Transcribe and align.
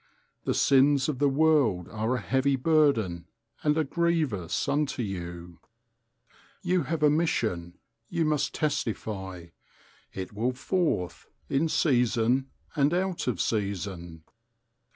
The 0.45 0.55
sins 0.55 1.07
of 1.09 1.19
the 1.19 1.29
world 1.29 1.87
are 1.89 2.15
a 2.15 2.21
heavy 2.21 2.55
burden 2.55 3.27
and 3.61 3.77
a 3.77 3.83
grievous 3.83 4.67
unto 4.67 5.03
you. 5.03 5.59
You 6.63 6.81
have 6.85 7.03
a 7.03 7.09
mission, 7.11 7.77
you 8.09 8.25
must 8.25 8.51
testify; 8.55 9.49
it 10.11 10.33
will 10.33 10.53
forth, 10.53 11.29
in 11.49 11.69
season 11.69 12.49
and 12.75 12.95
out 12.95 13.27
of 13.27 13.39
season. 13.39 14.23